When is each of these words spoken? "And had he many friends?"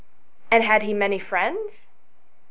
"And 0.51 0.63
had 0.63 0.81
he 0.81 0.95
many 0.95 1.19
friends?" 1.19 1.85